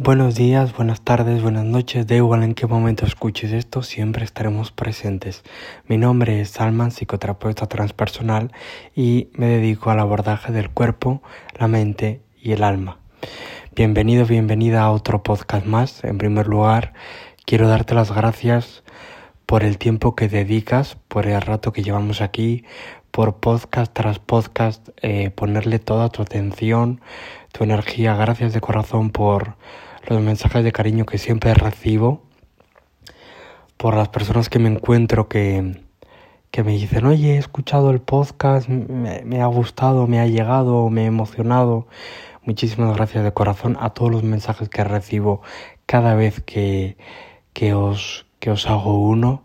[0.00, 4.70] Buenos días, buenas tardes, buenas noches, da igual en qué momento escuches esto, siempre estaremos
[4.70, 5.42] presentes.
[5.88, 8.52] Mi nombre es Salman, psicoterapeuta transpersonal
[8.94, 11.20] y me dedico al abordaje del cuerpo,
[11.58, 12.98] la mente y el alma.
[13.74, 16.04] Bienvenido, bienvenida a otro podcast más.
[16.04, 16.92] En primer lugar,
[17.44, 18.84] quiero darte las gracias
[19.46, 22.64] por el tiempo que dedicas, por el rato que llevamos aquí,
[23.10, 27.00] por podcast tras podcast, eh, ponerle toda tu atención,
[27.50, 28.14] tu energía.
[28.14, 29.56] Gracias de corazón por
[30.08, 32.22] los mensajes de cariño que siempre recibo,
[33.76, 35.82] por las personas que me encuentro que,
[36.50, 41.02] que me dicen, oye, he escuchado el podcast, me, ha gustado, me ha llegado, me
[41.02, 41.86] ha emocionado.
[42.42, 45.42] Muchísimas gracias de corazón a todos los mensajes que recibo
[45.86, 46.96] cada vez que,
[47.52, 49.42] que, os, que os hago uno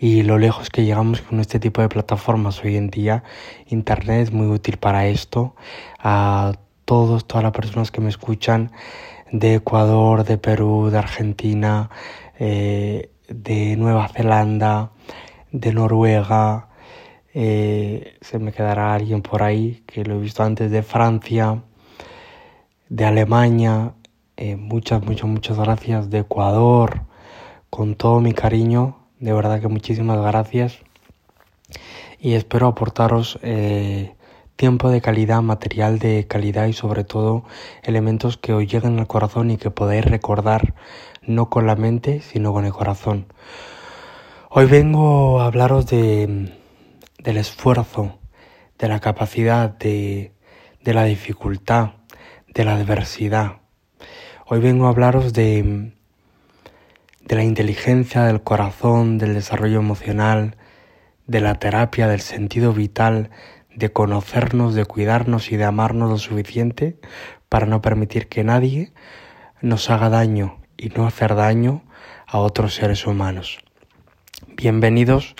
[0.00, 3.24] y lo lejos que llegamos con este tipo de plataformas hoy en día.
[3.66, 5.54] Internet es muy útil para esto.
[5.98, 6.52] A
[6.84, 8.72] todos, todas las personas que me escuchan,
[9.32, 11.90] de Ecuador, de Perú, de Argentina,
[12.38, 14.92] eh, de Nueva Zelanda,
[15.52, 16.68] de Noruega,
[17.34, 21.62] eh, se me quedará alguien por ahí que lo he visto antes de Francia,
[22.88, 23.94] de Alemania,
[24.36, 27.02] eh, muchas, muchas, muchas gracias, de Ecuador,
[27.70, 30.78] con todo mi cariño, de verdad que muchísimas gracias
[32.18, 33.38] y espero aportaros
[34.58, 37.44] tiempo de calidad, material de calidad y sobre todo
[37.84, 40.74] elementos que os lleguen al corazón y que podáis recordar
[41.22, 43.32] no con la mente sino con el corazón.
[44.50, 46.52] Hoy vengo a hablaros de,
[47.22, 48.18] del esfuerzo,
[48.80, 50.32] de la capacidad, de,
[50.82, 51.92] de la dificultad,
[52.52, 53.58] de la adversidad.
[54.44, 55.92] Hoy vengo a hablaros de,
[57.24, 60.56] de la inteligencia, del corazón, del desarrollo emocional,
[61.28, 63.30] de la terapia, del sentido vital,
[63.78, 66.98] de conocernos, de cuidarnos y de amarnos lo suficiente
[67.48, 68.92] para no permitir que nadie
[69.62, 71.84] nos haga daño y no hacer daño
[72.26, 73.58] a otros seres humanos.
[74.48, 75.36] Bienvenidos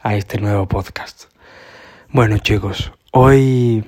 [0.00, 1.24] a este nuevo podcast.
[2.08, 3.84] Bueno chicos, hoy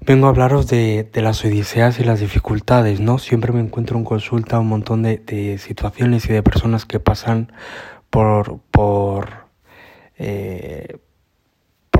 [0.00, 3.18] vengo a hablaros de, las odiseas y las dificultades, ¿no?
[3.18, 7.52] Siempre me encuentro en consulta un montón de, situaciones y de personas que pasan
[8.08, 9.48] por, por
[10.16, 10.96] eh,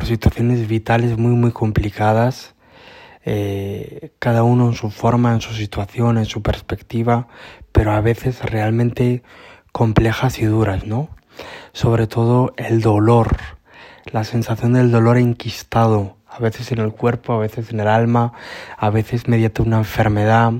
[0.07, 2.55] situaciones vitales muy muy complicadas,
[3.25, 7.27] eh, cada uno en su forma, en su situación, en su perspectiva,
[7.73, 9.23] pero a veces realmente
[9.73, 11.09] complejas y duras, ¿no?
[11.73, 13.37] Sobre todo el dolor,
[14.07, 18.33] la sensación del dolor enquistado, a veces en el cuerpo, a veces en el alma,
[18.79, 20.53] a veces mediante una enfermedad,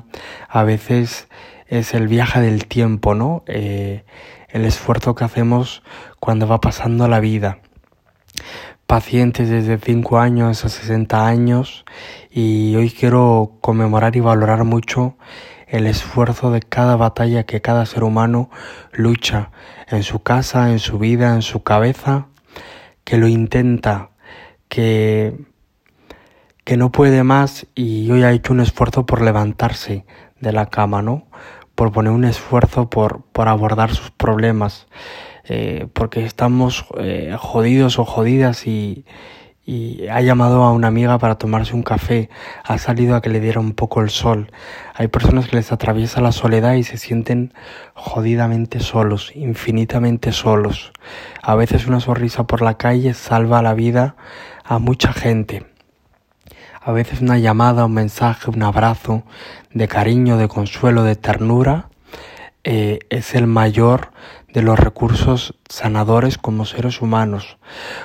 [0.49, 1.29] a veces
[1.69, 3.45] es el viaje del tiempo, ¿no?
[3.47, 4.05] Eh,
[4.49, 5.83] el esfuerzo que hacemos
[6.19, 7.61] cuando va pasando la vida
[8.87, 11.85] pacientes desde 5 años a 60 años
[12.31, 15.17] y hoy quiero conmemorar y valorar mucho
[15.67, 18.51] el esfuerzo de cada batalla que cada ser humano
[18.93, 19.51] lucha
[19.89, 22.29] en su casa, en su vida, en su cabeza,
[23.05, 24.11] que lo intenta,
[24.69, 25.37] que,
[26.65, 30.07] que no puede más y hoy ha hecho un esfuerzo por levantarse
[30.41, 31.27] de la cama, ¿no?
[31.75, 34.87] Por poner un esfuerzo por, por abordar sus problemas.
[35.49, 39.05] Eh, porque estamos eh, jodidos o jodidas y,
[40.13, 42.31] ha llamado a una amiga para tomarse un café,
[42.63, 44.53] ha salido a que le diera un poco el sol.
[44.95, 47.53] Hay personas que les atraviesa la soledad y se sienten
[47.95, 50.93] jodidamente solos, infinitamente solos.
[51.43, 54.15] A veces una sonrisa por la calle salva la vida
[54.63, 55.67] a mucha gente.
[56.81, 59.25] A veces una llamada, un mensaje, un abrazo
[59.73, 61.89] de cariño, de consuelo, de ternura
[62.69, 64.11] eh, es el mayor
[64.57, 67.59] de los recursos sanadores como seres humanos.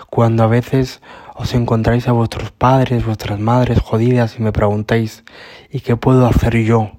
[0.09, 1.01] Cuando a veces
[1.33, 5.23] os encontráis a vuestros padres, vuestras madres jodidas y me preguntáis,
[5.69, 6.91] ¿y qué puedo hacer yo?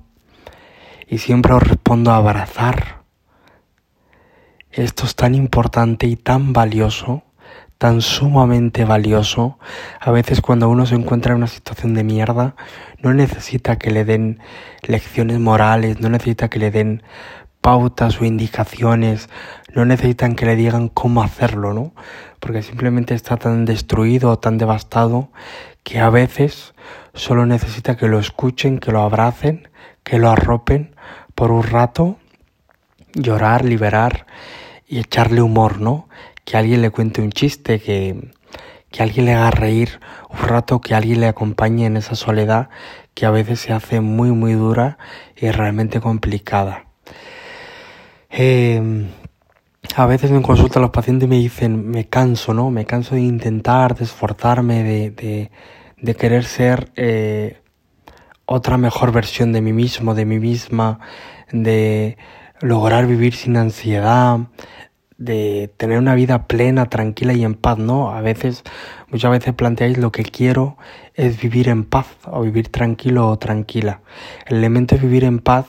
[1.06, 3.02] Y siempre os respondo a abrazar.
[4.70, 7.22] Esto es tan importante y tan valioso,
[7.76, 9.58] tan sumamente valioso.
[10.00, 12.56] A veces cuando uno se encuentra en una situación de mierda,
[13.00, 14.40] no necesita que le den
[14.80, 17.02] lecciones morales, no necesita que le den
[17.62, 19.30] pautas o indicaciones,
[19.72, 21.94] no necesitan que le digan cómo hacerlo, ¿no?
[22.40, 25.30] Porque simplemente está tan destruido o tan devastado
[25.84, 26.74] que a veces
[27.14, 29.68] solo necesita que lo escuchen, que lo abracen,
[30.02, 30.94] que lo arropen
[31.34, 32.18] por un rato,
[33.14, 34.26] llorar, liberar
[34.86, 36.08] y echarle humor, ¿no?
[36.44, 38.32] Que alguien le cuente un chiste, que,
[38.90, 40.00] que alguien le haga reír
[40.30, 42.70] un rato, que alguien le acompañe en esa soledad
[43.14, 44.98] que a veces se hace muy, muy dura
[45.36, 46.86] y realmente complicada.
[48.34, 48.80] Eh,
[49.94, 52.70] a veces me consultan los pacientes me dicen, me canso, ¿no?
[52.70, 55.50] Me canso de intentar, de esforzarme, de, de,
[56.00, 57.60] de querer ser eh,
[58.46, 60.98] otra mejor versión de mí mismo, de mí misma,
[61.52, 62.16] de
[62.62, 64.38] lograr vivir sin ansiedad,
[65.18, 68.12] de tener una vida plena, tranquila y en paz, ¿no?
[68.12, 68.62] A veces,
[69.10, 70.78] muchas veces planteáis lo que quiero
[71.14, 74.00] es vivir en paz o vivir tranquilo o tranquila.
[74.46, 75.66] El elemento de vivir en paz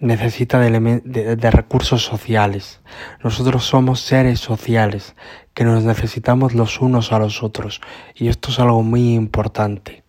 [0.00, 2.80] necesita de, recursos sociales.
[3.22, 5.14] Nosotros somos seres sociales
[5.54, 7.80] que nos necesitamos los unos a los otros
[8.14, 10.04] y esto es algo muy importante,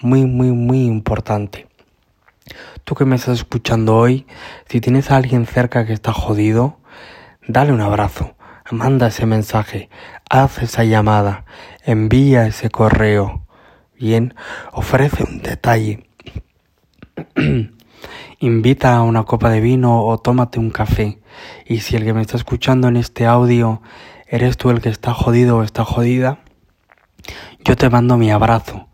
[0.00, 1.66] muy, muy, muy importante.
[2.84, 4.26] Tú que me estás escuchando hoy,
[4.68, 6.78] si tienes a alguien cerca que está jodido,
[7.48, 8.36] dale un abrazo,
[8.70, 9.88] manda ese mensaje,
[10.28, 11.44] haz esa llamada,
[11.82, 13.46] envía ese correo.
[13.98, 14.34] Bien,
[14.72, 16.08] ofrece un detalle.
[18.44, 21.18] Invita a una copa de vino o tómate un café.
[21.64, 23.80] Y si el que me está escuchando en este audio
[24.26, 26.40] eres tú el que está jodido o está jodida,
[27.64, 28.88] yo te mando mi abrazo.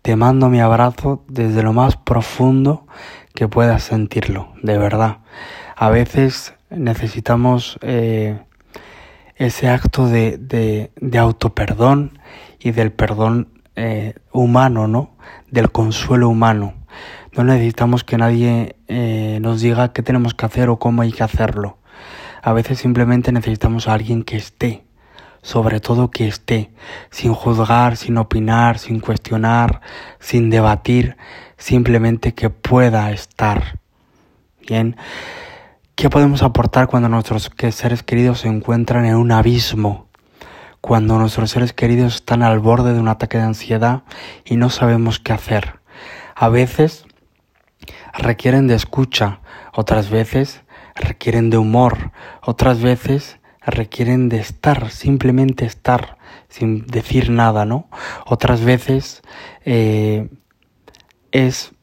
[0.00, 2.86] Te mando mi abrazo desde lo más profundo
[3.34, 5.18] que puedas sentirlo, de verdad.
[5.76, 8.38] A veces necesitamos eh,
[9.36, 12.18] ese acto de, autoperdón
[12.58, 15.14] y del perdón eh, humano, ¿no?
[15.50, 16.72] Del consuelo humano.
[17.36, 21.24] No necesitamos que nadie eh, nos diga qué tenemos que hacer o cómo hay que
[21.24, 21.78] hacerlo.
[22.42, 24.84] A veces simplemente necesitamos a alguien que esté,
[25.42, 26.70] sobre todo que esté,
[27.10, 29.80] sin juzgar, sin opinar, sin cuestionar,
[30.20, 31.16] sin debatir,
[31.56, 33.80] simplemente que pueda estar.
[34.68, 34.96] Bien,
[35.96, 40.06] ¿qué podemos aportar cuando nuestros seres queridos se encuentran en un abismo?
[40.80, 44.04] Cuando nuestros seres queridos están al borde de un ataque de ansiedad
[44.44, 45.80] y no sabemos qué hacer.
[46.36, 47.06] A veces
[48.16, 49.40] requieren de escucha,
[49.72, 50.62] otras veces
[50.94, 52.12] requieren de humor,
[52.42, 56.18] otras veces requieren de estar, simplemente estar,
[56.48, 57.88] sin decir nada, ¿no?
[58.26, 59.22] Otras veces
[59.64, 60.28] eh,
[61.32, 61.73] es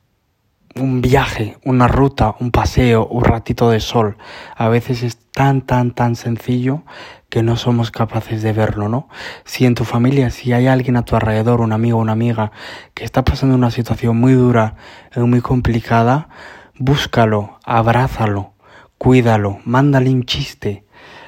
[0.75, 4.17] un viaje, una ruta, un paseo, un ratito de sol.
[4.55, 6.83] A veces es tan, tan, tan sencillo
[7.29, 9.07] que no somos capaces de verlo, ¿no?
[9.45, 12.51] Si en tu familia, si hay alguien a tu alrededor, un amigo una amiga,
[12.93, 14.75] que está pasando una situación muy dura,
[15.15, 16.29] muy complicada,
[16.77, 18.53] búscalo, abrázalo,
[18.97, 20.85] cuídalo, mándale un chiste.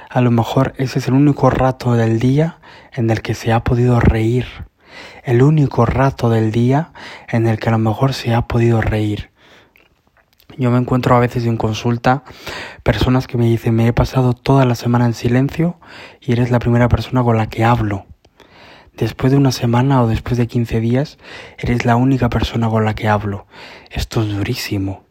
[0.10, 2.60] A lo mejor ese es el único rato del día
[2.92, 4.46] en el que se ha podido reír.
[5.24, 6.92] El único rato del día
[7.28, 9.33] en el que a lo mejor se ha podido reír.
[10.58, 12.24] Yo me encuentro a veces en consulta
[12.84, 15.80] personas que me dicen me he pasado toda la semana en silencio
[16.22, 18.06] y eres la primera persona con la que hablo.
[18.96, 21.18] Después de una semana o después de 15 días
[21.58, 23.48] eres la única persona con la que hablo.
[23.90, 25.04] Esto es durísimo.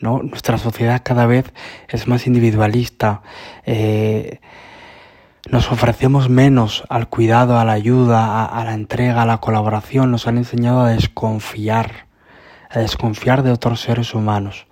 [0.00, 0.22] ¿no?
[0.22, 1.52] Nuestra sociedad cada vez
[1.88, 3.22] es más individualista.
[3.66, 4.40] Eh,
[5.50, 10.10] nos ofrecemos menos al cuidado, a la ayuda, a la entrega, a la colaboración.
[10.10, 12.06] Nos han enseñado a desconfiar
[12.74, 14.66] a desconfiar de otros seres humanos.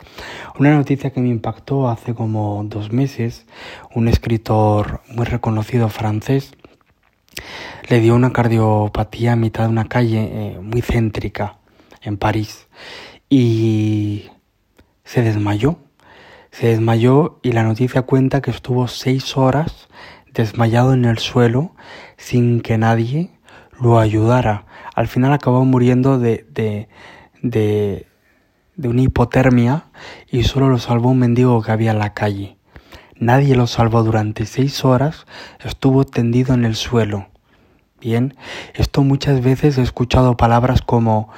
[0.59, 3.47] Una noticia que me impactó hace como dos meses,
[3.95, 6.53] un escritor muy reconocido francés
[7.89, 11.59] le dio una cardiopatía a mitad de una calle eh, muy céntrica
[12.01, 12.69] en París
[13.29, 14.31] y
[15.05, 15.79] se desmayó.
[16.51, 19.89] Se desmayó y la noticia cuenta que estuvo seis horas
[20.35, 21.75] desmayado en el suelo
[22.17, 23.31] sin que nadie
[23.81, 24.67] lo ayudara.
[24.95, 26.89] Al final acabó muriendo de, de,
[27.43, 28.07] de
[28.83, 29.85] una hipotermia
[30.31, 32.57] y solo lo salvó un mendigo que había en la calle.
[33.19, 35.27] Nadie lo salvó durante seis horas,
[35.61, 37.29] estuvo tendido en el suelo.
[38.01, 38.35] Bien,
[38.75, 41.31] esto muchas veces he escuchado palabras como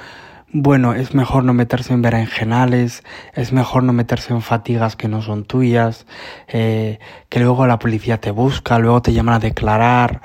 [0.57, 5.21] bueno, es mejor no meterse en berenjenales, es mejor no meterse en fatigas que no
[5.21, 6.05] son tuyas,
[6.47, 10.21] eh, que luego la policía te busca, luego te llaman a declarar.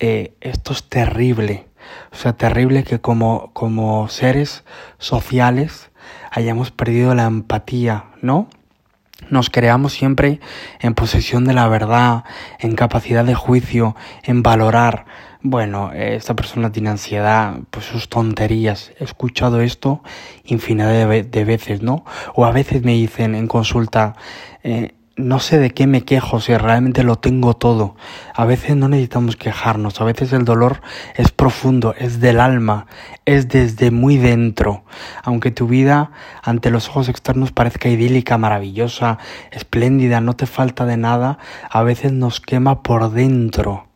[0.00, 1.66] Eh, esto es terrible.
[2.12, 4.64] O sea, terrible que como, como seres
[4.98, 5.90] sociales
[6.30, 8.48] hayamos perdido la empatía, ¿no?
[9.30, 10.40] Nos creamos siempre
[10.78, 12.24] en posesión de la verdad,
[12.58, 15.06] en capacidad de juicio, en valorar.
[15.40, 18.92] Bueno, esta persona tiene ansiedad, pues sus tonterías.
[18.98, 20.02] He escuchado esto
[20.44, 22.04] infinidad de, veces, ¿no?
[22.34, 24.16] O a veces me dicen en consulta,
[24.62, 27.96] eh, no sé de qué me quejo si realmente lo tengo todo.
[28.34, 30.82] A veces no necesitamos quejarnos, a veces el dolor
[31.14, 32.86] es profundo, es del alma,
[33.24, 34.84] es desde muy dentro.
[35.22, 36.10] Aunque tu vida
[36.42, 39.18] ante los ojos externos parezca idílica, maravillosa,
[39.52, 41.38] espléndida, no te falta de nada,
[41.70, 43.86] a veces nos quema por dentro.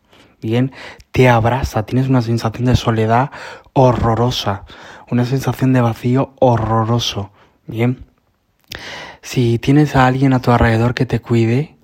[0.41, 0.71] Bien,
[1.11, 3.29] te abraza, tienes una sensación de soledad
[3.73, 4.65] horrorosa,
[5.11, 7.31] una sensación de vacío horroroso.
[7.67, 8.10] Bien.
[9.21, 11.75] Si tienes a alguien a tu alrededor que te cuide,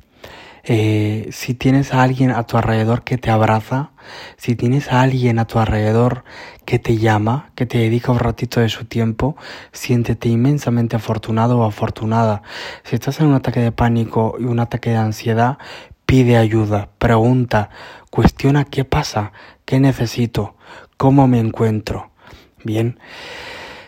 [0.69, 3.91] eh, si tienes a alguien a tu alrededor que te abraza,
[4.35, 6.25] si tienes a alguien a tu alrededor
[6.65, 9.37] que te llama, que te dedica un ratito de su tiempo,
[9.71, 12.41] siéntete inmensamente afortunado o afortunada.
[12.83, 15.57] Si estás en un ataque de pánico y un ataque de ansiedad,
[16.05, 17.69] pide ayuda, pregunta,
[18.09, 19.31] cuestiona qué pasa,
[19.63, 20.55] qué necesito,
[20.97, 22.11] cómo me encuentro.
[22.65, 22.99] Bien,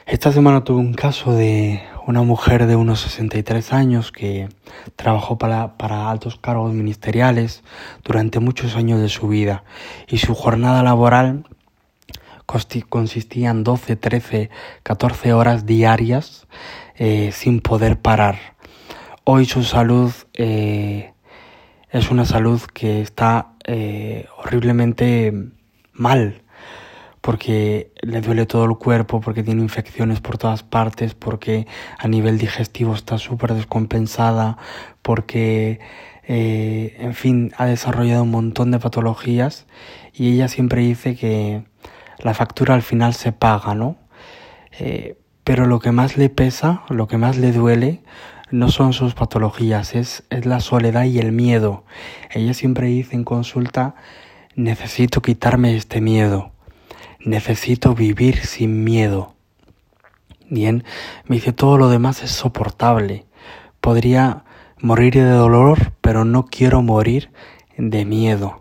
[0.06, 4.50] esta semana tuve un caso de una mujer de unos 63 años que
[4.96, 7.62] trabajó para, para, altos cargos ministeriales
[8.04, 9.64] durante muchos años de su vida
[10.08, 11.46] y su jornada laboral
[12.48, 14.50] consistía en 12, 13,
[14.82, 16.48] 14 horas diarias
[16.96, 18.56] eh, sin poder parar.
[19.24, 21.14] Hoy su salud eh,
[21.92, 25.32] es una salud que está eh, horriblemente
[25.94, 26.42] mal
[27.30, 31.68] porque le duele todo el cuerpo, porque tiene infecciones por todas partes, porque
[32.00, 34.58] a nivel digestivo está súper descompensada,
[35.04, 35.80] porque,
[36.28, 39.68] eh, en fin, ha desarrollado un montón de patologías
[40.12, 41.62] y ella siempre dice que
[42.18, 43.98] la factura al final se paga, ¿no?
[44.80, 48.02] Eh, pero lo que más le pesa, lo que más le duele,
[48.50, 51.84] no son sus patologías, es, es la soledad y el miedo.
[52.32, 53.94] Ella siempre dice en consulta,
[54.56, 56.54] necesito quitarme este miedo
[57.20, 59.34] necesito vivir sin miedo.
[60.50, 60.84] Bien,
[61.26, 63.26] me dice todo lo demás es soportable.
[63.82, 64.44] Podría
[64.80, 67.32] morir de dolor, pero no quiero morir
[67.78, 68.60] de miedo.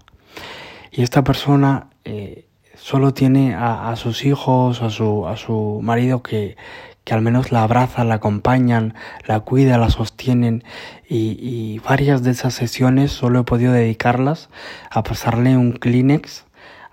[0.93, 6.57] Y esta persona eh, solo tiene a, sus hijos, a su, a su marido que,
[7.05, 8.95] que al menos la abrazan, la acompañan,
[9.27, 10.65] la cuidan, la sostienen
[11.09, 14.51] y, y, varias de esas sesiones solo he podido dedicarlas
[14.91, 16.45] a pasarle un Kleenex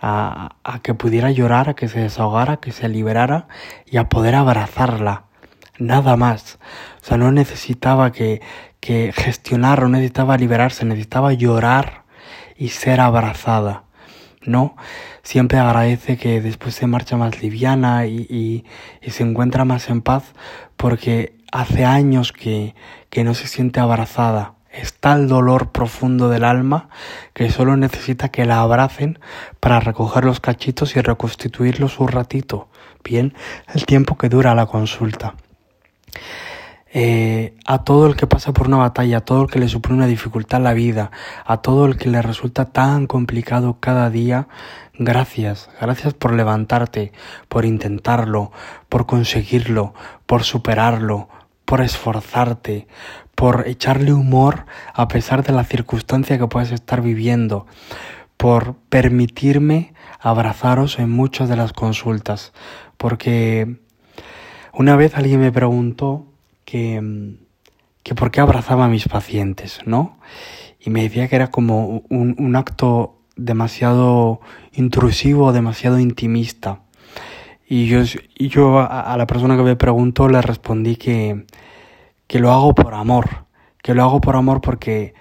[0.07, 3.47] a, que pudiera llorar, a que se desahogara, a que se liberara
[3.85, 5.25] y a poder abrazarla.
[5.79, 6.59] Nada más.
[7.01, 8.41] O sea, no necesitaba que,
[8.79, 12.03] que gestionar, no necesitaba liberarse, necesitaba llorar
[12.55, 13.83] y ser abrazada.
[14.43, 14.75] ¿no?
[15.23, 18.27] Siempre agradece que después se marcha más liviana y,
[19.01, 20.33] y, se encuentra más en paz
[20.77, 22.75] porque hace años que,
[23.09, 26.89] que no se siente abrazada es tal dolor profundo del alma
[27.33, 29.19] que solo necesita que la abracen
[29.59, 32.67] para recoger los cachitos y reconstituirlos un ratito.
[33.03, 33.33] Bien,
[33.73, 35.35] el tiempo que dura la consulta.
[36.97, 39.97] Eh, a todo el que pasa por una batalla, a todo el que le supone
[39.97, 41.11] una dificultad la vida,
[41.45, 44.47] a todo el que le resulta tan complicado cada día,
[44.97, 47.11] gracias, gracias por levantarte,
[47.49, 48.53] por intentarlo,
[48.87, 49.93] por conseguirlo,
[50.25, 51.27] por superarlo,
[51.65, 52.87] por esforzarte,
[53.35, 57.67] por echarle humor a pesar de la circunstancia que puedes estar viviendo,
[58.37, 62.53] por permitirme abrazaros en muchas de las consultas,
[62.97, 63.77] porque
[64.73, 66.25] una vez alguien me preguntó
[66.65, 67.35] que,
[68.03, 70.17] que por qué abrazaba a mis pacientes, ¿no?
[70.79, 74.41] Y me decía que era como un, un acto demasiado
[74.73, 76.81] intrusivo, demasiado intimista.
[77.67, 78.01] Y yo,
[78.37, 81.45] y yo a, la persona que me preguntó le respondí que,
[82.27, 83.45] que lo hago por amor,
[83.81, 85.13] que lo hago por amor porque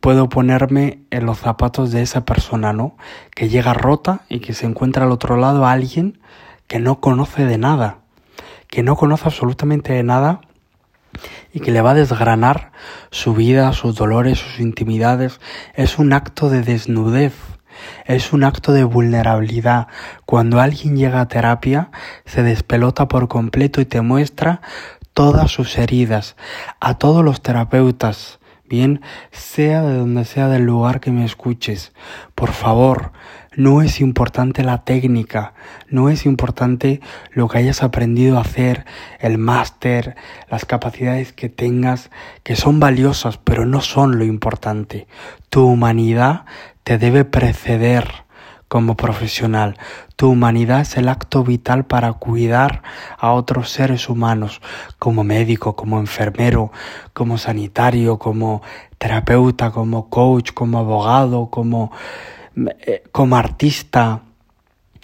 [0.00, 2.96] puedo ponerme en los zapatos de esa persona, ¿no?
[3.34, 6.18] Que llega rota y que se encuentra al otro lado a alguien
[6.66, 7.98] que no conoce de nada,
[8.68, 10.40] que no conoce absolutamente de nada
[11.52, 12.72] y que le va a desgranar
[13.10, 15.40] su vida, sus dolores, sus intimidades.
[15.74, 17.34] Es un acto de desnudez,
[18.06, 19.88] es un acto de vulnerabilidad.
[20.26, 21.90] Cuando alguien llega a terapia,
[22.24, 24.60] se despelota por completo y te muestra
[25.14, 26.36] todas sus heridas,
[26.80, 28.38] a todos los terapeutas,
[28.68, 29.02] bien,
[29.32, 31.92] sea de donde sea del lugar que me escuches.
[32.34, 33.12] Por favor,
[33.56, 35.54] no es importante la técnica,
[35.88, 37.00] no es importante
[37.32, 38.86] lo que hayas aprendido a hacer,
[39.18, 40.14] el máster,
[40.48, 42.10] las capacidades que tengas,
[42.44, 45.08] que son valiosas, pero no son lo importante.
[45.48, 46.44] Tu humanidad
[46.84, 48.24] te debe preceder
[48.70, 49.76] como profesional.
[50.14, 52.84] Tu humanidad es el acto vital para cuidar
[53.18, 54.62] a otros seres humanos,
[55.00, 56.70] como médico, como enfermero,
[57.12, 58.62] como sanitario, como
[58.96, 61.90] terapeuta, como coach, como abogado, como,
[62.86, 64.22] eh, como artista,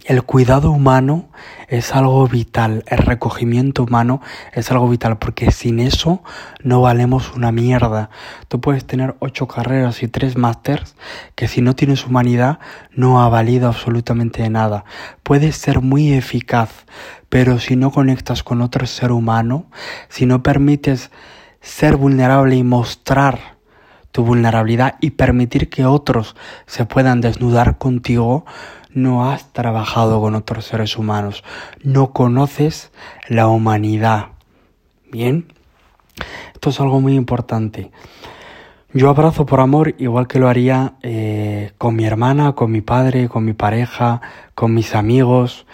[0.06, 1.28] el cuidado humano
[1.66, 4.20] es algo vital, el recogimiento humano
[4.52, 6.22] es algo vital, porque sin eso
[6.62, 8.10] no valemos una mierda.
[8.46, 10.94] Tú puedes tener ocho carreras y tres másters
[11.34, 12.60] que si no tienes humanidad
[12.92, 14.84] no ha valido absolutamente nada.
[15.24, 16.70] Puedes ser muy eficaz,
[17.28, 19.66] pero si no conectas con otro ser humano,
[20.08, 21.10] si no permites
[21.60, 23.55] ser vulnerable y mostrar
[24.16, 28.46] tu vulnerabilidad y permitir que otros se puedan desnudar contigo,
[28.94, 31.44] no has trabajado con otros seres humanos,
[31.82, 32.92] no conoces
[33.28, 34.28] la humanidad.
[35.12, 35.52] Bien,
[36.54, 37.90] esto es algo muy importante.
[38.94, 43.28] Yo abrazo por amor igual que lo haría eh, con mi hermana, con mi padre,
[43.28, 44.22] con mi pareja,
[44.54, 45.66] con mis amigos.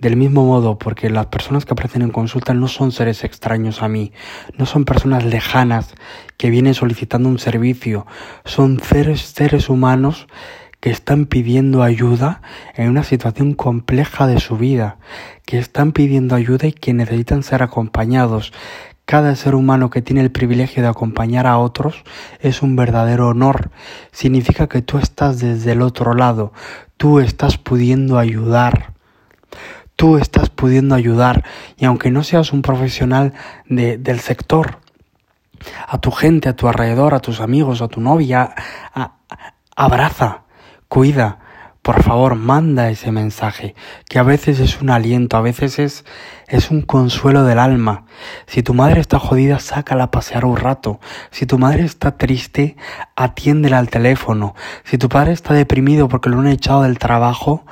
[0.00, 3.88] Del mismo modo, porque las personas que aparecen en consulta no son seres extraños a
[3.88, 4.12] mí,
[4.56, 5.92] no son personas lejanas
[6.38, 8.06] que vienen solicitando un servicio,
[8.46, 10.26] son seres, seres humanos
[10.80, 12.40] que están pidiendo ayuda
[12.76, 14.96] en una situación compleja de su vida,
[15.44, 18.54] que están pidiendo ayuda y que necesitan ser acompañados.
[19.04, 22.04] Cada ser humano que tiene el privilegio de acompañar a otros
[22.38, 23.70] es un verdadero honor.
[24.12, 26.54] Significa que tú estás desde el otro lado,
[26.96, 28.94] tú estás pudiendo ayudar
[30.00, 31.44] tú estás pudiendo ayudar
[31.76, 33.34] y aunque no seas un profesional
[33.66, 34.78] de, del sector,
[35.86, 38.54] a tu gente, a tu alrededor, a tus amigos, a tu novia,
[39.76, 40.44] abraza,
[40.88, 41.40] cuida,
[41.82, 43.74] por favor, manda ese mensaje,
[44.08, 46.06] que a veces es un aliento, a veces es,
[46.48, 48.06] es un consuelo del alma.
[48.46, 50.98] Si tu madre está jodida, sácala a pasear un rato.
[51.30, 52.76] Si tu madre está triste,
[53.16, 54.54] atiéndela al teléfono.
[54.84, 57.66] Si tu padre está deprimido porque lo han echado del trabajo,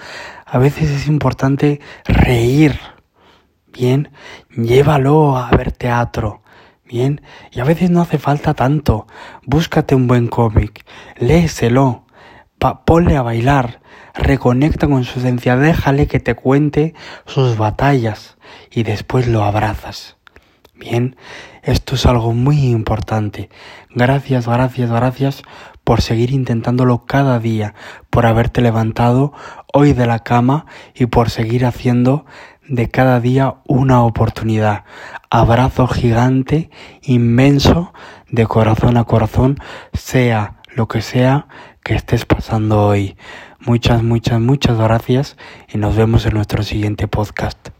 [0.51, 2.79] a veces es importante reír.
[3.67, 4.11] Bien,
[4.57, 6.43] llévalo a ver teatro.
[6.85, 7.21] Bien,
[7.53, 9.07] y a veces no hace falta tanto.
[9.45, 10.87] Búscate un buen cómic,
[11.19, 12.07] léeselo,
[12.87, 13.81] ponle a bailar,
[14.15, 16.95] reconecta con su esencia, déjale que te cuente
[17.27, 18.39] sus batallas
[18.71, 20.17] y después lo abrazas.
[20.75, 21.17] Bien,
[21.63, 23.51] esto es algo muy importante.
[23.91, 25.43] Gracias, gracias, gracias
[25.89, 27.73] por seguir intentándolo cada día,
[28.11, 29.33] por haberte levantado
[29.73, 32.27] hoy de la cama y por seguir haciendo
[32.69, 34.85] de cada día una oportunidad.
[35.31, 36.69] Abrazo gigante,
[37.01, 37.95] inmenso,
[38.29, 39.57] de corazón a corazón,
[39.95, 41.47] sea lo que sea
[41.83, 43.17] que estés pasando hoy.
[43.59, 45.39] Muchas, muchas, muchas gracias
[45.73, 47.71] y nos vemos en nuestro siguiente podcast.